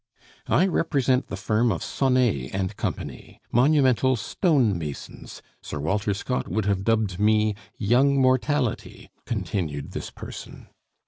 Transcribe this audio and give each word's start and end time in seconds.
"I 0.47 0.65
represent 0.65 1.27
the 1.27 1.37
firm 1.37 1.71
of 1.71 1.83
Sonet 1.83 2.49
and 2.55 2.75
Company, 2.75 3.39
monumental 3.51 4.15
stone 4.15 4.75
masons; 4.75 5.43
Sir 5.61 5.79
Walter 5.79 6.15
Scott 6.15 6.47
would 6.47 6.65
have 6.65 6.83
dubbed 6.83 7.19
me 7.19 7.53
Young 7.77 8.19
Mortality," 8.19 9.11
continued 9.27 9.91
this 9.91 10.09
person. 10.09 10.69